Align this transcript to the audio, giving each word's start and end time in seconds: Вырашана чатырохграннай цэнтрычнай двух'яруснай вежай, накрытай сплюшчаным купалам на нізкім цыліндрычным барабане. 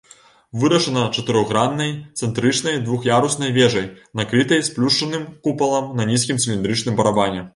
Вырашана 0.61 1.01
чатырохграннай 1.17 1.91
цэнтрычнай 2.21 2.79
двух'яруснай 2.87 3.51
вежай, 3.59 3.87
накрытай 4.21 4.65
сплюшчаным 4.69 5.29
купалам 5.49 5.85
на 6.01 6.11
нізкім 6.13 6.41
цыліндрычным 6.47 6.93
барабане. 7.03 7.47